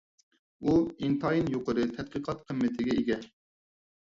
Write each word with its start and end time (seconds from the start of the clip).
ئۇ 0.69 0.73
ئىنتايىن 1.07 1.51
يۇقىرى 1.55 1.85
تەتقىقات 1.99 2.41
قىممىتىگە 2.49 2.99
ئىگە. 3.03 3.19